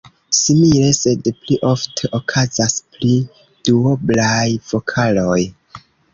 Simile, 0.35 0.87
sed 0.99 1.29
pli 1.41 1.57
ofte, 1.71 2.09
okazas 2.21 2.81
pri 2.95 3.11
duoblaj 3.71 4.43
vokaloj. 4.73 5.39